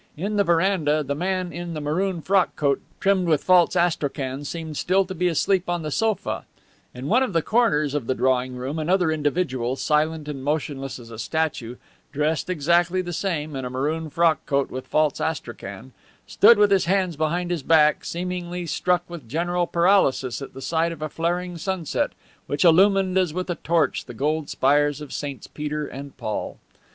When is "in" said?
0.17-0.35, 1.53-1.75, 6.91-7.07, 13.55-13.63